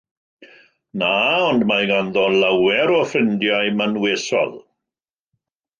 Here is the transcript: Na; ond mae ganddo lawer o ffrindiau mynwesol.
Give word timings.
Na; 1.01 1.09
ond 1.49 1.67
mae 1.73 1.85
ganddo 1.93 2.25
lawer 2.39 2.97
o 3.03 3.05
ffrindiau 3.13 3.71
mynwesol. 3.83 4.55